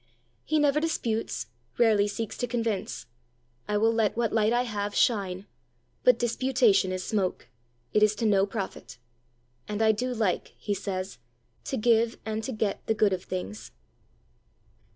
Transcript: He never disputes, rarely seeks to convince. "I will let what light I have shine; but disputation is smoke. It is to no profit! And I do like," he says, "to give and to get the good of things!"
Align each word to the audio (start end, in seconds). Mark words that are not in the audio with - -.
He 0.43 0.57
never 0.57 0.79
disputes, 0.79 1.45
rarely 1.77 2.07
seeks 2.07 2.35
to 2.39 2.47
convince. 2.47 3.05
"I 3.67 3.77
will 3.77 3.93
let 3.93 4.17
what 4.17 4.33
light 4.33 4.51
I 4.51 4.63
have 4.63 4.95
shine; 4.95 5.45
but 6.03 6.17
disputation 6.17 6.91
is 6.91 7.03
smoke. 7.03 7.49
It 7.93 8.01
is 8.01 8.15
to 8.15 8.25
no 8.25 8.47
profit! 8.47 8.97
And 9.67 9.79
I 9.79 9.91
do 9.91 10.11
like," 10.11 10.55
he 10.57 10.73
says, 10.73 11.19
"to 11.65 11.77
give 11.77 12.17
and 12.25 12.43
to 12.45 12.51
get 12.51 12.83
the 12.87 12.95
good 12.95 13.13
of 13.13 13.25
things!" 13.25 13.73